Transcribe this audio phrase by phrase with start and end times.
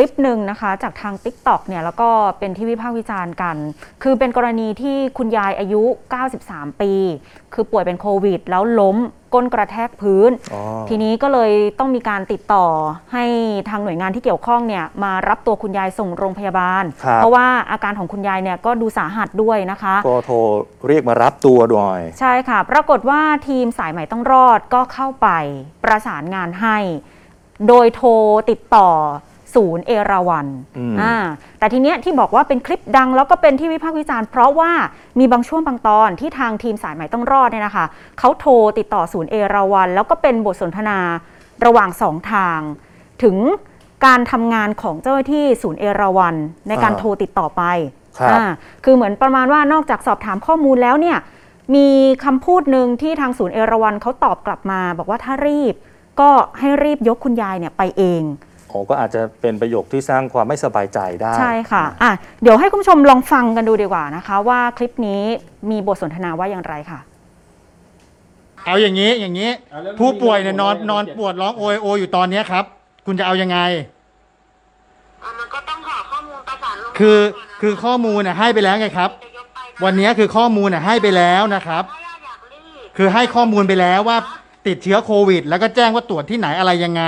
[0.00, 2.08] ลิปหนึ่งนะคะจากทาง t ิ k t o k เนี่ยแล้วก็
[2.38, 3.56] เป็นที่วิพากษ์วิจารณ์กัน
[4.02, 5.82] คือเป็นกรณีที่คุณยายอายุ
[6.32, 6.92] 93 ปี
[7.54, 8.98] คือป่วยเป็นโควิด แล้วล้ม
[9.34, 12.66] ก้นกระแทกพื้น อ๋อ ทีนี้ก็เลยต้องมีการติดต่อ
[13.12, 13.24] ให้
[13.68, 20.36] ทางหน่วยงานที่เกี่ยวข้องเนี่ยมารับตัวคุณยายส่งโรงพยาบาล ครับ เพราะว่าอาการของคุณยายเนี่ยก็ดูสาหัสด้วยนะคะ ก็โทร
[20.88, 25.28] เรียกมารับตัวหน่อย ใช่ค่ะ ปรากฏว่าทีมสายใหม่ต้องรอดก็เข้าไป
[25.84, 26.78] ประสานงานให้
[27.68, 28.10] โดยโทร
[28.50, 28.90] ติดต่อ
[29.56, 30.46] ศูนย์เอราวัน
[30.78, 31.14] อืมอ่า
[31.58, 34.70] แต่ทีเนี้ยที่บอกว่าเป็นคลิปดังแล้วก็เป็นที่วิพากษ์วิจารณ์ เพราะว่า
[35.18, 37.86] มีบางช่วงบางตอนที่ทางทีมสายใหม่ต้องรอดเนี่ยนะคะ
[38.18, 40.98] เขาโทรติดต่อศูนย์เอราวัน แล้วก็เป็นบทสนทนา
[41.64, 42.60] ระหว่างสองทาง
[43.22, 43.36] ถึง
[44.06, 46.34] การทำงานของเจ้าหน้าที่ศูนย์เอราวัน
[46.68, 47.62] ในการอ่าโทรติดต่อไป
[48.18, 48.44] ครับอ่า
[48.84, 51.18] คือเหมือนประมาณว่านอกจากสอบถามข้อมูลแล้วเนี่ย
[51.74, 51.88] มี
[52.24, 55.74] คำพูดหนึ่งที่ทางศูนย์เอราวันเขาตอบกลับมา บอกว่าถ้ารีบ
[56.20, 58.22] ก็ให้รีบยกคุณยายเนี่ยไปเอง
[58.70, 62.12] อ๋อก็อาจจะเป็นประโยคที่สร้างความไม่สบายใจได้ ใช่ค่ะอะ
[62.42, 65.22] เดี๋ยวให้คุณผู้ชมลองฟังกันดูดีกว่านะคะ ว่าคลิปนี้
[65.70, 67.00] มีบทสนทนาว่าอย่างไรค่ะ
[68.66, 72.64] เอาอย่างนี้อย่างนี้อะแล้วผู้ป่วยเนี่ยนอนมีนอนเจ็บปวดร้องโอยโอยอยู่ตอนเนี้ยครับ
[73.06, 73.58] คุณจะเอายังไง
[75.22, 82.58] อะมันก็ต้องหาข้อมูลประสานลงคือก่นะคือข้อมูลน่ะให้ไปแล้วไงครับ จะยกไปะวันนี้คือข้อมูลน่ะให้ไปแล้วนะครับ ถ้าญาติอยากรี
[82.92, 84.18] บคือให้ข้อมูลไปแล้วว่า
[84.66, 87.02] ติดเชื้อโควิด แล้วก็แจ้งว่าตรวจที่ไหนอะไรยังไง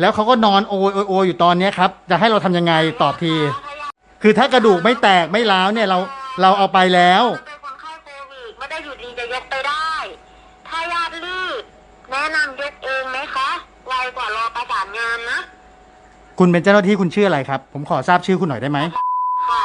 [0.00, 3.32] แล้วเขาก็นอนโอยโอยโอยอยู่ตอนเนี้ยครับ จะให้เราทำยังไงตอบที
[3.66, 5.98] ถ้าญาติคือถ้ากระดูกไม่แตกไม่ร้าวเนี่ยเรา
[6.42, 9.90] เราเอาไปแล้วมันเป็นคนไข้โควิดไม่ได้อยู่ดีจะยกไปได้
[10.68, 11.62] ถ้าญาติรีบ
[12.10, 13.50] แนะนำยกเองไหมคะ
[13.86, 15.38] ไวกว่ารอประสานงานนะ
[16.38, 18.78] คุณเป็นเจ้าหน้าที่คุณชื่ออะไรครับ ผมขอทราบชื่อคุณหน่อยได้ไหม
[19.48, 19.62] ค่ะ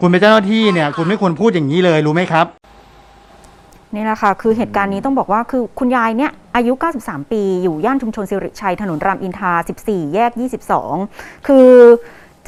[0.00, 2.46] คุณเป็นเจ้าหน้าที่เนี่ย คุณไม่ควรพูดอย่างนี้เลยรู้ไหมครับ
[3.94, 6.72] นี่แหละค่ะ คือเหตุการณ์นี้ต้องบอกว่าคือคุณยายเนี่ย อายุ
[7.04, 9.52] 93 ปี อยู่ย่านชุมชนสิริชัย ถนนรามอินทรา
[9.84, 10.32] 14 แยก
[10.88, 11.68] 22 คือ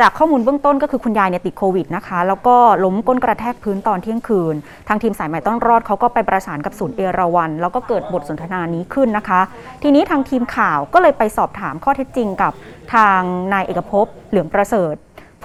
[0.01, 4.55] จากข้อมูลเบื้องต้นก็คือคุณยายเนี่ยติดโควิดนะคะ แล้วก็ล้มก้นกระแทกพื้นตอนเที่ยงคืน
[4.89, 9.41] ทางทีมสายใหม่ต้องรอดเขาก็ไปประสานกับศูนย์เอราวัน แล้วก็เกิดบทสนทนานี้ขึ้นนะคะ
[9.83, 12.53] ทีนี้ทางทีมข่าวก็เลยไปสอบถามข้อเท็จจริงกับ
[12.95, 13.21] ทาง
[13.53, 14.95] นายเอกภพเหลืองประเสริฐ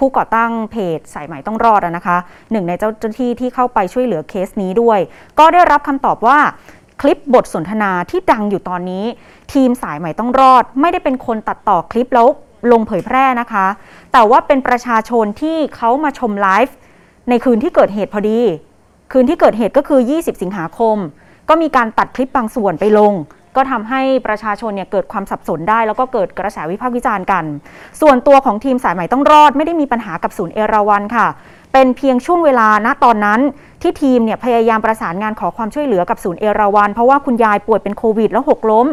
[0.04, 2.16] ู้ก่อตั้งเพจสายใหม่ต้องรอดนะคะ
[2.52, 4.98] หนึ่งในเจ้าหน้าที่ที่เข้าไปช่วยเหลือเคสนี้ด้วย
[5.38, 6.38] ก็ได้รับคำตอบว่า
[7.00, 9.04] คลิปบทสนทนาที่ดังอยู่ตอนนี้
[9.52, 12.28] ทีมสายใหม่ต้องรอด ไม่ได้เป็นคนตัดต่อคลิปแล้ว
[12.72, 13.66] ลงเผยแพร่นะคะ
[14.12, 16.76] แต่ว่าเป็นประชาชนที่เขามาชมไลฟ์
[17.28, 18.40] ในคืนที่เกิดเหตุพอดี
[19.12, 20.96] คืนที่เกิดเหตุก็คือ 20 สิงหาคม
[21.48, 23.12] ก็มีการตัดคลิปบางส่วนไปลง
[23.56, 27.44] ก็ทำให้ประชาชนเนี่ยเกิดความสับสนได้ แล้วก็เกิดกระแสวิพากษ์วิจารณ์กัน
[28.00, 31.26] ส่วนตัวของทีมสายใหม่ต้องรอด ไม่ได้มีปัญหากับศูนย์เอราวันค่ะ
[31.72, 33.40] เป็นเพียงช่วงเวลาณตอนนั้น
[33.82, 38.86] ที่ทีมเนี่ยพยายามประสานงานขอความช่วยเหลือกับศูนย์เอราวัน เพราะว่าคุณยายป่วยเป็นโควิดแล้วหกล้ม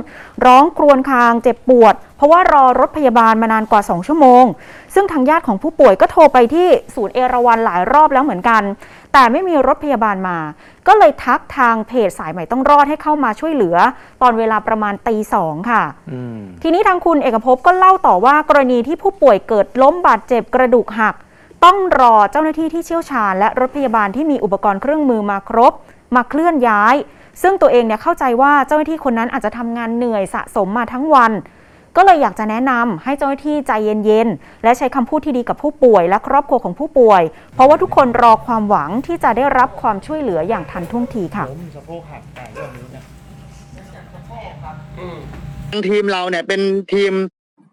[0.46, 4.44] ร้องครวญครางเจ็บปวด เพราะว่ารอรถพยาบาลมานานกว่า 2 ชั่วโมง
[4.94, 8.62] ซึ่งทางญาติของผู้ป่วยก็โทรไปที่ศูนย์เอราวันหลายรอบแล้วเหมือนกัน
[9.14, 10.38] แต่ไม่มีรถพยาบาลมา
[10.88, 13.78] ก็เลยทักทางเพจสายใหม่ต้องรอดให้เข้ามาช่วยเหลือ
[14.22, 21.16] ตอนเวลาประมาณตีสองค่ะอืมทีนี้ทางคุณเอกภพก็เล่าต่อว่ากรณีที่ผู้ป่วยเกิดล้มบาดเจ็บกระดูกหัก
[21.66, 25.74] ต้องรอเจ้าหน้าที่ที่เชี่ยวชาญ และรถพยาบาลที่มีอุปกรณ์เครื่องมือมาครบ
[26.16, 26.96] มาเคลื่อนย้าย
[27.42, 31.32] ซึ่งตัวเองเนี่ยเข้าใจว่าเจ้าหน้าที่คนนั้นอาจจะทำงานเหนื่อยสะสมมาทั้งวัน
[31.96, 33.72] ก็เลยอยากจะแนะนำให้เจ้าหน้าที่ใจ
[34.06, 37.22] เย็นๆ และใช้คำพูดที่ดีกับผู้ป่วย และครอบครัวของผู้ป่วย
[37.54, 41.46] เพราะว่าทุกคนรอความหวังที่จะได้รับความช่วยเหลืออย่างทันท่วงทีค่ะ
[45.72, 46.62] ทางทีมเราเนี่ยเป็น
[46.94, 47.14] ทีม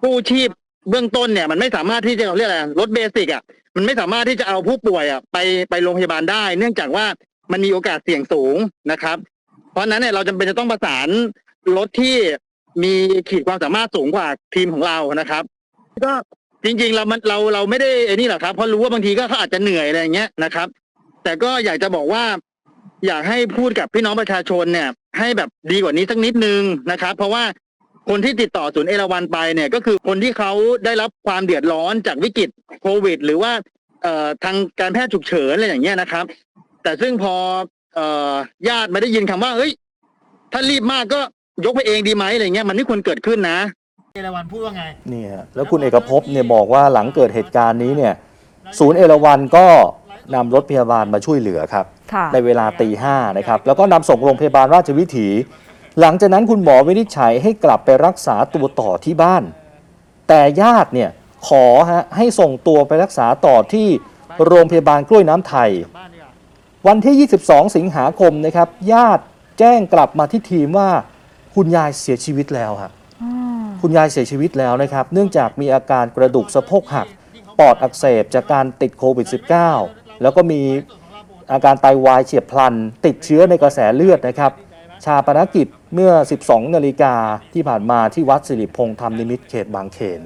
[0.03, 0.49] กู้ชีพ
[0.91, 3.43] เบื้องต้นเนี่ย มันไม่สามารถที่จะเรียกอะไรรถเบสิกอะ
[3.77, 5.39] มันไม่สามารถที่จะเอาผู้ป่วยอะไป
[5.71, 7.07] ไปโรงพยาบาลได้ เนื่องจากว่า
[7.53, 8.57] มันมีโอกาสเสี่ยงสูง
[8.91, 9.17] นะครับ
[9.73, 11.09] เพราะนั้นเนี่ยเราจำเป็นจะต้องประสาน
[11.77, 12.17] รถที่
[12.83, 12.93] มี
[13.29, 15.43] ขีดความสามารถสูงกว่าทีมของเรานะครับ
[16.05, 16.13] ก็
[16.65, 20.69] จริงๆเรามันเราเราไม่ได้ไอ้นี่หรอกครับเพราะรู้ว่าบางทีก็เขาอาจจะเหนื่อยอะไรอย่างเงี้ยนะครับ
[21.25, 22.25] แต่ก็อยากจะบอกว่า
[23.07, 24.89] อยากให้พูดกับพี่น้องประชาชนเนี่ย
[25.19, 27.45] ให้แบบดีกว่านี้สักนิดนึงนะครับ เพราะว่า
[28.11, 30.53] คนที่ติดต่อศูนย์เอราวันไปเนี่ยก็คือคนที่เขา
[30.85, 32.49] ได้รับความเดือดร้อนจากวิกฤต
[32.83, 33.53] โควิด หรือว่า
[34.03, 36.25] เอ่อทางการแพทย์ฉุกเฉินอะไรอย่างเงี้ยนะครับ
[36.83, 37.35] แต่ซึ่งพอ
[37.95, 38.35] เอ่อ
[38.69, 39.73] ญาติไม่ได้ยินคำว่าเฮ้ย
[40.53, 41.21] ถ้ารีบมากก็
[41.65, 43.59] ยกไปเองดีไหมอะไรเงี้ยมันไม่ควรเกิดขึ้นนะ
[44.15, 48.13] เอราวันพูดว่าไงเนี่ยแล้วคุณเอกภพเนี่ยบอกว่าหลังเกิดเหตุการณ์นี้เนี่ย
[48.79, 49.67] ศูนย์เอราวันก็
[50.35, 55.29] นำรถพยาบาลมาช่วยเหลือครับค่ะในเวลาตีห้านะครับ แล้วก็นำส่งโรงพยาบาลราชวิถี
[56.01, 59.43] หลังจากนั้นคุณหมอวินิจฉัยให้กลับไปรักษาตัวต่อที่บ้าน
[60.29, 61.11] แต่ญาติเนี่ย
[61.49, 63.89] ขอฮะให้ส่งตัวไปรักษาต่อที่
[64.47, 65.71] โรงพยาบาลกล้วยน้ำไทย
[66.87, 69.25] วันที่ 22 สิงหาคมนะครับ ญาติ
[69.59, 70.91] แจ้งกลับมาที่ทีมว่า
[71.55, 72.93] คุณยายเสียชีวิตแล้วครับ
[73.83, 77.07] คุณยายเสียชีวิตแล้วนะครับ เนื่องจากมีอาการกระดูกสะโพกหัก
[77.59, 79.27] ปอดอักเสบจากการติดโควิด
[79.75, 80.63] -19 แล้วก็มี
[81.53, 82.75] อาการไตวายเฉียบพลัน
[83.07, 84.53] ติดเชื้อในกระแสเลือดนะครับ
[85.05, 87.15] ชาปนกิจ เมื่อ 12 นาฬิกา
[87.55, 90.21] ที่ผ่านมาที่วัดสิริพงษ์ธรรมนิมิตเขตบางเขน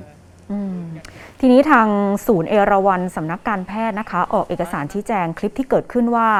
[1.40, 1.88] ทีนี้ทาง
[2.26, 6.30] ศูนย์เอราวันสำนักการแพทย์นะคะ ออกเอกสารชี้แจงคลิปที่เกิดขึ้นว่า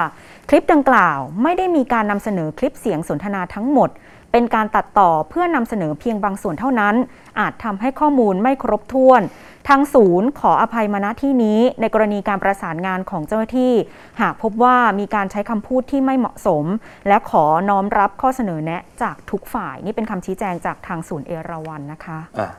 [0.49, 3.91] คลิปดังกล่าวไม่ได้มีการนำเสนอคลิปเสียงสนทนาทั้งหมด
[4.33, 6.95] เป็นการตัดต่อเพื่อนำเสนอเพียงบางส่วนเท่านั้น
[7.41, 9.23] อาจทำให้ข้อมูลไม่ครบถ้วน
[9.69, 13.73] ทางศูนย์ขออภัยมาณที่นี้ ในกรณีการประสานงานของเจ้าหน้าที่
[14.21, 16.65] หากพบว่ามีการใช้คำพูดที่ไม่เหมาะสม
[17.09, 22.51] และขอน้อมรับข้อเสนอแนะจากทุกฝ่าย นี่เป็นคำชี้แจงจากทางศูนย์เอราวันนะคะะ